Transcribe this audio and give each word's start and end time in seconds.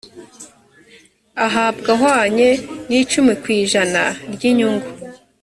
ahabwa 1.45 1.89
ahwanye 1.95 2.49
n’icumi 2.89 3.33
ku 3.41 3.47
ijana 3.61 4.03
ry’inyungu 4.33 4.89